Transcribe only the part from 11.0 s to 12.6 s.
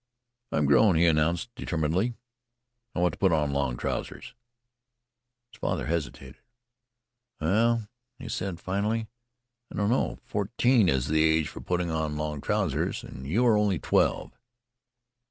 the age for putting on long